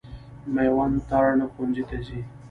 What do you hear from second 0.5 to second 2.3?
مېوند تارڼ ښوونځي ته ځي.